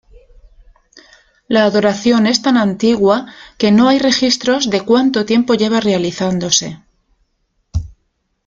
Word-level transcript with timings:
La 1.47 1.63
adoración 1.65 2.25
es 2.25 2.41
tan 2.41 2.57
antigua 2.57 3.27
que 3.59 3.71
no 3.71 3.87
hay 3.87 3.99
registros 3.99 4.67
de 4.71 4.83
cuánto 4.83 5.25
tiempo 5.27 5.53
lleva 5.53 5.79
realizándose. 5.79 6.81